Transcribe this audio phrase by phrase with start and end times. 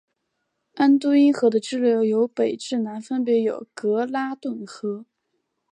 [0.73, 5.05] 安都因河的支流由北至南分别有格拉顿河。